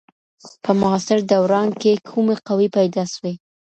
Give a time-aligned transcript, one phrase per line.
[0.63, 3.33] په معاصر دوران کي کومې قوې پیدا سوې؟